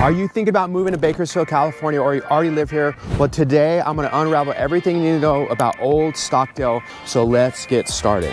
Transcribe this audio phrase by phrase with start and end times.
[0.00, 2.96] Are you thinking about moving to Bakersfield, California, or you already live here?
[3.18, 7.66] Well, today I'm gonna unravel everything you need to know about Olde Stockdale, so let's
[7.66, 8.32] get started.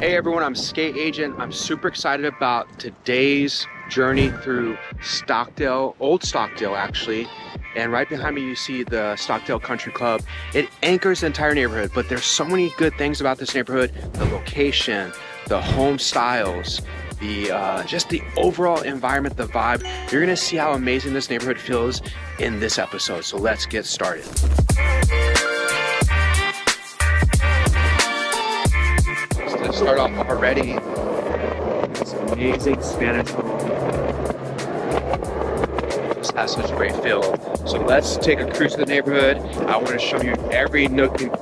[0.00, 1.34] Hey everyone, I'm Skate Agent.
[1.38, 7.28] I'm super excited about today's journey through Stockdale, Olde Stockdale actually.
[7.76, 10.22] And right behind me, you see the Stockdale Country Club.
[10.54, 13.92] It anchors the entire neighborhood, but there's so many good things about this neighborhood.
[14.14, 15.12] The location,
[15.46, 16.80] the home styles,
[17.20, 19.82] the uh, just the overall environment, the vibe.
[20.10, 22.02] You're gonna see how amazing this neighborhood feels
[22.38, 23.24] in this episode.
[23.24, 24.26] So let's get started.
[29.60, 30.72] Let's start off already.
[31.98, 33.58] This amazing Spanish home.
[36.38, 37.24] Has such a great feel.
[37.66, 39.38] So let's take a cruise to the neighborhood.
[39.66, 41.32] I want to show you every nook and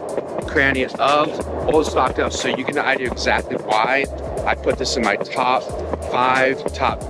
[0.49, 4.07] cranny of Olde Stockdale so you get an idea exactly why
[4.47, 5.65] I put this in my top
[6.11, 7.03] five, top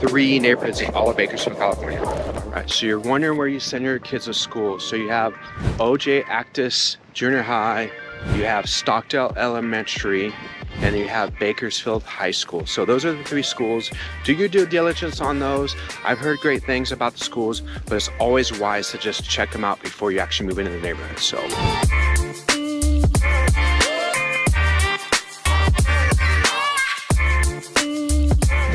[0.00, 2.02] three neighborhoods in all of Bakersfield, California.
[2.02, 4.80] All right, so you're wondering where you send your kids to school.
[4.80, 5.34] So you have
[5.76, 7.90] OJ Actis Junior High,
[8.34, 10.32] you have Stockdale Elementary,
[10.80, 12.66] and you have Bakersfield High School.
[12.66, 13.90] So those are the three schools.
[14.24, 15.74] Do your due diligence on those.
[16.04, 19.64] I've heard great things about the schools, but it's always wise to just check them
[19.64, 21.18] out before you actually move into the neighborhood.
[21.18, 21.38] So.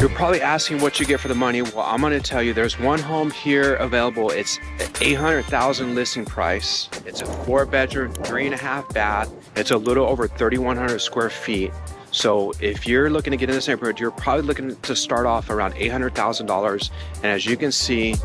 [0.02, 1.62] You're probably asking what you get for the money.
[1.62, 4.32] Well, I'm going to tell you there's one home here available.
[4.32, 4.58] It's
[5.00, 6.90] 800,000 listing price.
[7.06, 9.32] It's a four bedroom, three and a half bath.
[9.56, 11.72] It's a little over 3,100 square feet.
[12.12, 15.50] So if you're looking to get in this neighborhood, you're probably looking to start off
[15.50, 16.90] around $800,000.
[17.16, 18.16] And as you can see,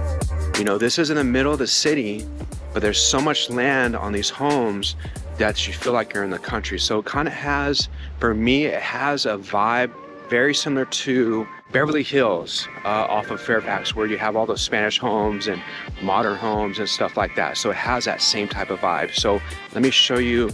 [0.58, 2.26] you know, this is in the middle of the city,
[2.72, 4.96] but there's so much land on these homes
[5.38, 6.78] that you feel like you're in the country.
[6.78, 9.92] So it kind of has, for me, it has a vibe
[10.28, 14.98] very similar to Beverly Hills uh, off of Fairfax, where you have all those Spanish
[14.98, 15.62] homes and
[16.02, 17.56] modern homes and stuff like that.
[17.56, 19.14] So it has that same type of vibe.
[19.14, 19.40] So
[19.72, 20.50] let me show you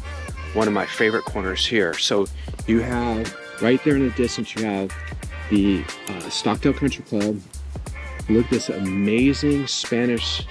[0.55, 1.95] one of my favorite corners here.
[1.95, 2.27] So
[2.67, 4.93] you have right there in the distance, you have
[5.51, 7.41] the uh, Stockdale Country Club.
[8.29, 10.47] Look at this amazing Spanish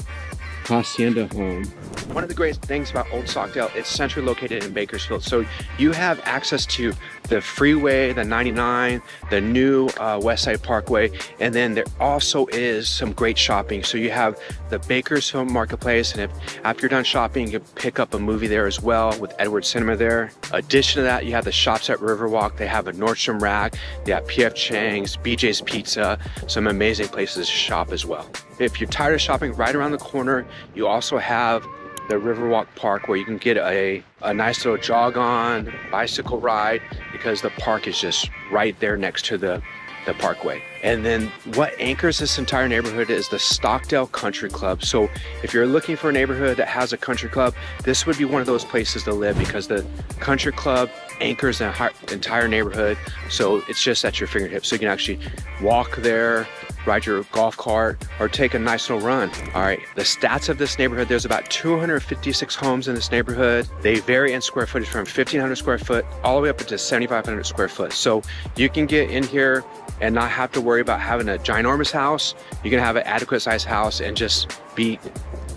[0.65, 1.65] hacienda home.
[2.13, 5.23] One of the great things about Olde Stockdale, it's centrally located in Bakersfield.
[5.23, 5.45] So
[5.77, 6.93] you have access to
[7.31, 11.09] the freeway, the 99, the new uh, West Side Parkway,
[11.39, 13.83] and then there also is some great shopping.
[13.83, 14.37] So you have
[14.69, 16.31] the Bakersfield Marketplace, and if
[16.65, 19.63] after you're done shopping, you can pick up a movie there as well with Edward
[19.63, 20.31] Cinema there.
[20.51, 22.57] Addition to that, you have the shops at Riverwalk.
[22.57, 27.53] They have a Nordstrom Rack, they have PF Chang's, BJ's Pizza, some amazing places to
[27.53, 28.29] shop as well.
[28.59, 31.65] If you're tired of shopping right around the corner, you also have
[32.11, 36.81] the Riverwalk Park where you can get a, a nice little jog on, bicycle ride,
[37.13, 39.63] because the park is just right there next to the,
[40.05, 40.61] the parkway.
[40.83, 44.83] And then what anchors this entire neighborhood is the Stockdale Country Club.
[44.83, 45.09] So
[45.41, 48.41] if you're looking for a neighborhood that has a country club, this would be one
[48.41, 49.85] of those places to live because the
[50.19, 50.89] country club
[51.21, 52.97] anchors the entire neighborhood.
[53.29, 54.67] So it's just at your fingertips.
[54.67, 55.19] So you can actually
[55.61, 56.45] walk there,
[56.85, 59.29] ride your golf cart, or take a nice little run.
[59.53, 63.67] All right, the stats of this neighborhood, there's about 256 homes in this neighborhood.
[63.81, 67.45] They vary in square footage from 1,500 square foot all the way up to 7,500
[67.45, 67.93] square foot.
[67.93, 68.21] So
[68.55, 69.63] you can get in here
[70.01, 72.33] and not have to worry about having a ginormous house.
[72.63, 74.99] You can have an adequate sized house and just be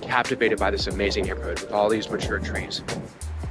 [0.03, 2.83] captivated by this amazing neighborhood with all these mature trees.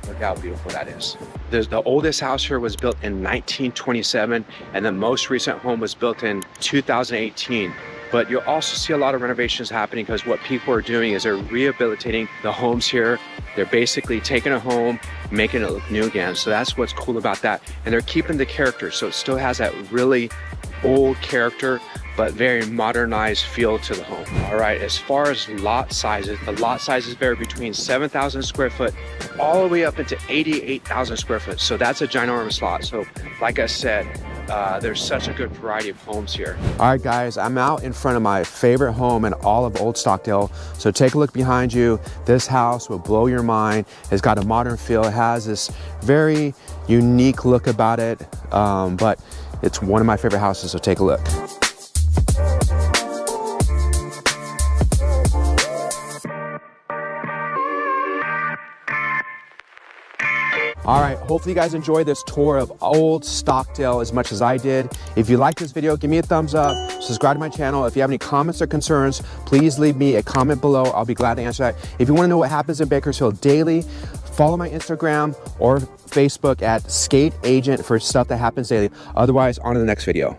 [0.08, 1.18] Look how beautiful that is.
[1.50, 6.24] The, oldest house here was built in 1927 and the most recent home was built
[6.24, 7.74] in 2018
[8.14, 11.24] but you'll also see a lot of renovations happening because what people are doing is
[11.24, 13.18] they're rehabilitating the homes here.
[13.56, 15.00] They're basically taking a home,
[15.32, 16.36] making it look new again.
[16.36, 17.64] So that's what's cool about that.
[17.86, 18.92] And they're keeping the character.
[18.92, 20.30] So it still has that really
[20.84, 21.82] old character,
[22.16, 24.26] but very modernized feel to the home.
[24.46, 28.94] All right, as far as lot sizes, the lot sizes vary between 7,000 square foot
[29.40, 31.60] all the way up into 88,000 square foot.
[31.60, 32.84] So that's a ginormous lot.
[32.84, 33.06] So
[33.42, 34.08] like I said,
[34.50, 36.58] uh, there's such a good variety of homes here.
[36.80, 39.98] All right, guys, I'm out in front of my favorite home in all of Olde
[39.98, 40.52] Stockdale.
[40.74, 42.00] So take a look behind you.
[42.26, 43.86] This house will blow your mind.
[44.12, 45.04] It's got a modern feel.
[45.06, 45.72] It has this
[46.02, 46.54] very
[46.88, 49.20] unique look about it, um, but
[49.62, 51.63] it's one of my favorite houses, so take a look.
[60.86, 64.58] All right, hopefully you guys enjoyed this tour of Olde Stockdale as much as I
[64.58, 64.92] did.
[65.16, 67.86] If you like this video, give me a thumbs up, subscribe to my channel.
[67.86, 70.84] If you have any comments or concerns, please leave me a comment below.
[70.88, 71.76] I'll be glad to answer that.
[72.00, 73.84] If you wanna know what happens in Bakersfield daily,
[74.34, 78.90] follow my Instagram or Facebook at Skate Agent for stuff that happens daily.
[79.16, 80.38] Otherwise, on to the next video.